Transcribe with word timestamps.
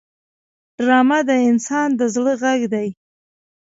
ډرامه 0.77 1.19
د 1.29 1.31
انسان 1.49 1.89
د 1.99 2.01
زړه 2.13 2.33
غږ 2.41 2.61
دی 2.73 2.87